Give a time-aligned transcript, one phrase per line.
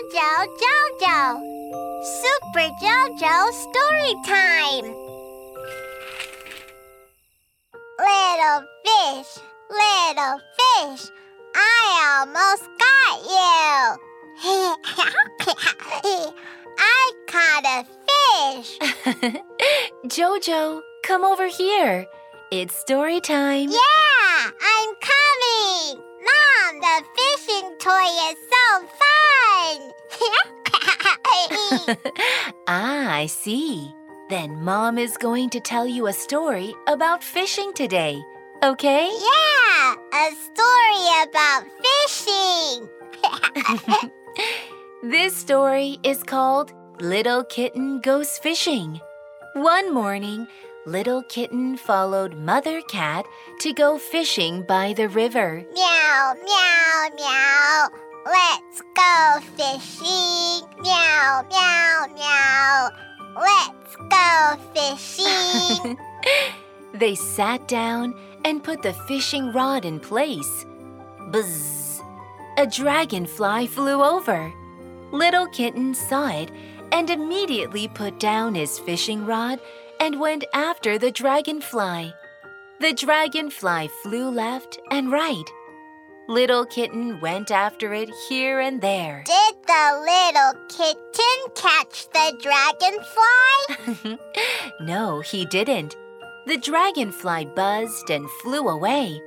[0.00, 1.20] Jojo, Jojo.
[2.02, 4.86] Super Jojo story time.
[7.98, 9.30] Little fish,
[9.68, 11.10] little fish,
[11.54, 11.80] I
[12.16, 13.98] almost got you.
[16.78, 18.78] I caught a fish.
[20.06, 22.06] Jojo, come over here.
[22.50, 23.68] It's story time.
[23.68, 26.02] Yeah, I'm coming.
[26.24, 28.99] Mom, the fishing toy is so fun.
[32.68, 33.94] ah, I see.
[34.28, 38.22] Then Mom is going to tell you a story about fishing today.
[38.62, 39.10] Okay?
[39.10, 42.88] yeah, a story about fishing.
[45.02, 49.00] This story is called Little Kitten Goes Fishing.
[49.54, 50.46] One morning,
[50.84, 53.24] Little Kitten followed Mother Cat
[53.60, 55.64] to go fishing by the river.
[55.72, 57.88] meow, meow, meow.
[58.26, 60.09] Let's go fishing.
[64.74, 65.98] Fishing.
[66.92, 70.66] They sat down and put the fishing rod in place.
[71.30, 72.02] Buzz!
[72.58, 74.52] A dragonfly flew over.
[75.12, 76.50] Little Kitten saw it
[76.92, 79.60] and immediately put down his fishing rod
[80.00, 82.12] and went after the dragonfly.
[82.80, 85.48] The dragonfly flew left and right.
[86.28, 89.24] Little Kitten went after it here and there.
[89.26, 94.18] Did the little kitten catch the dragonfly?
[94.80, 95.96] no, he didn't.
[96.46, 99.20] The dragonfly buzzed and flew away.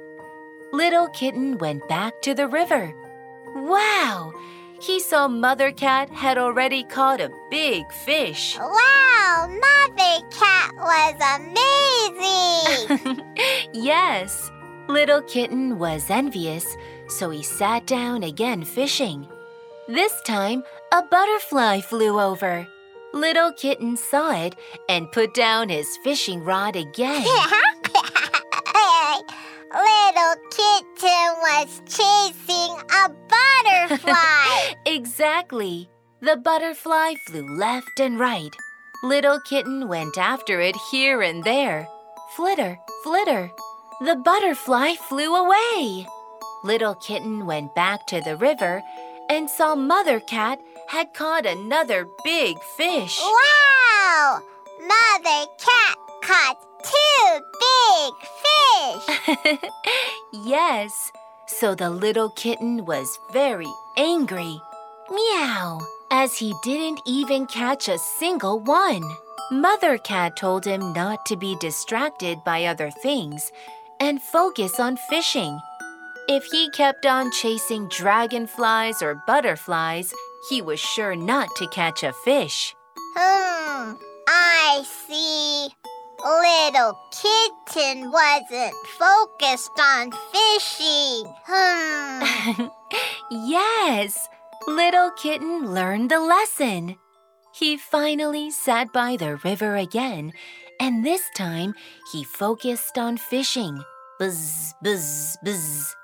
[0.71, 2.93] Little Kitten went back to the river.
[3.55, 4.33] Wow!
[4.81, 8.57] He saw Mother Cat had already caught a big fish.
[9.33, 13.21] Wow, Mother Cat was amazing.
[13.73, 14.51] yes,
[14.87, 16.75] Little Kitten was envious,
[17.07, 19.27] so he sat down again fishing.
[19.87, 22.67] This time, a butterfly flew over.
[23.13, 24.55] Little Kitten saw it
[24.89, 27.23] and put down his fishing rod again.
[29.73, 34.73] little kitten was chasing a butterfly.
[34.85, 35.89] exactly.
[36.21, 38.55] The butterfly flew left and right.
[39.03, 41.87] Little Kitten went after it here and there.
[42.35, 43.51] Flitter, flitter.
[44.01, 46.07] The butterfly flew away.
[46.63, 48.81] Little Kitten went back to the river
[49.29, 53.19] and saw Mother Cat had caught another big fish.
[53.21, 54.39] wow!
[54.79, 58.13] Mother Cat caught two big
[58.43, 59.69] fish.
[60.33, 61.11] yes,
[61.47, 64.59] so the little kitten was very angry.
[65.09, 65.79] Meow,
[66.11, 69.03] as he didn't even catch a single one.
[69.51, 73.51] Mother Cat told him not to be distracted by other things
[73.99, 75.59] and focus on fishing.
[76.27, 80.13] If he kept on chasing dragonflies or butterflies,
[80.49, 82.75] he was sure not to catch a fish.
[83.15, 83.95] Hmm,
[84.27, 85.69] I see.
[86.23, 91.33] Little kitten wasn't focused on fishing.
[91.45, 92.67] Hmm.
[93.31, 94.27] yes,
[94.67, 96.95] little kitten learned the lesson.
[97.53, 100.33] He finally sat by the river again,
[100.79, 101.75] and this time
[102.11, 103.83] he focused on fishing.
[104.17, 105.95] Buzz, buzz, buzz.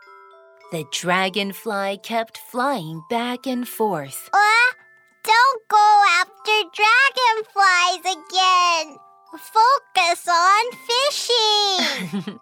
[0.72, 4.30] The dragonfly kept flying back and forth.
[4.32, 4.76] Uh,
[5.24, 8.98] don't go after dragonflies again.
[9.32, 12.40] Focus on fishing.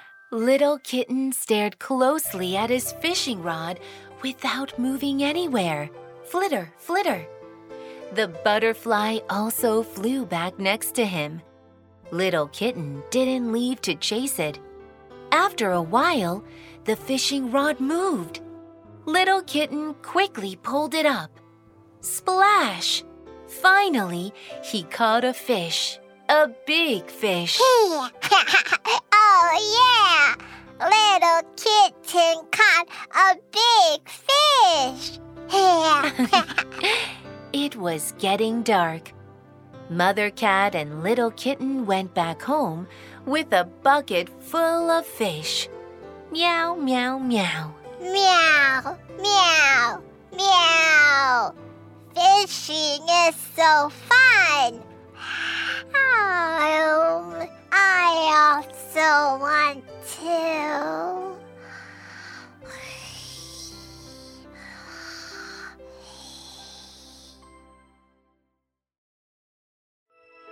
[0.32, 3.80] Little Kitten stared closely at his fishing rod
[4.22, 5.90] without moving anywhere.
[6.24, 7.26] Flitter, flitter.
[8.12, 11.42] The butterfly also flew back next to him.
[12.12, 14.60] Little Kitten didn't leave to chase it.
[15.36, 16.42] After a while,
[16.84, 18.40] the fishing rod moved.
[19.04, 21.30] Little Kitten quickly pulled it up.
[22.00, 23.04] Splash!
[23.46, 24.32] Finally,
[24.64, 25.98] he caught a fish.
[26.30, 27.58] A big fish.
[27.60, 28.08] oh,
[29.78, 30.36] yeah.
[30.80, 35.18] Little kitten caught a big fish.
[37.52, 39.12] It was getting dark.
[39.88, 42.88] Mother Cat and Little Kitten went back home
[43.24, 45.68] with a bucket full of fish.
[46.30, 47.74] Meow, meow, meow.
[48.00, 50.02] Meow, meow,
[50.32, 51.54] meow.
[52.14, 54.82] Fishing is so fun.
[55.94, 59.84] Um, I also want
[60.20, 61.36] to.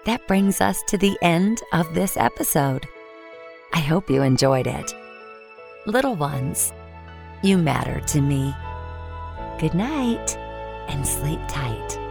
[0.04, 2.86] That brings us to the end of this episode.
[3.74, 4.94] I hope you enjoyed it.
[5.84, 6.72] Little ones,
[7.42, 8.54] you matter to me.
[9.58, 10.36] Good night
[10.88, 12.03] and sleep tight.